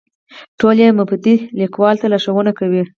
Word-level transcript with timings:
ټول 0.59 0.75
یې 0.83 0.89
مبتدي 0.99 1.35
لیکوالو 1.59 1.99
ته 2.01 2.07
لارښوونې 2.11 2.53
کوي. 2.59 2.83